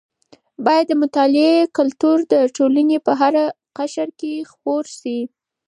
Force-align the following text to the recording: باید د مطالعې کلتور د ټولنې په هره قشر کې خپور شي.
باید 0.65 0.85
د 0.89 0.93
مطالعې 1.03 1.55
کلتور 1.77 2.17
د 2.33 2.33
ټولنې 2.55 2.97
په 3.05 3.11
هره 3.21 3.43
قشر 3.77 4.09
کې 4.19 4.33
خپور 4.51 4.83
شي. 4.99 5.19